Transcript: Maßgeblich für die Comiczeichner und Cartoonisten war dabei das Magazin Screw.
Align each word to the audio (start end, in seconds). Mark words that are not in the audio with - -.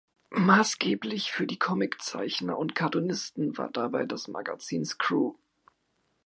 Maßgeblich 0.31 1.31
für 1.31 1.45
die 1.45 1.59
Comiczeichner 1.59 2.57
und 2.57 2.73
Cartoonisten 2.73 3.55
war 3.59 3.69
dabei 3.69 4.07
das 4.07 4.27
Magazin 4.27 4.83
Screw. 4.83 5.33